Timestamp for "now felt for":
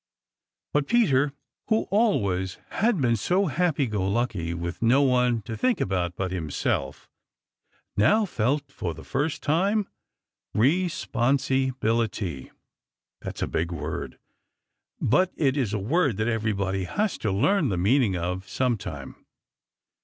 7.95-8.95